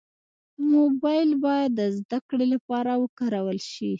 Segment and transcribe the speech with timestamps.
[0.73, 3.89] موبایل باید د زدهکړې لپاره وکارول شي.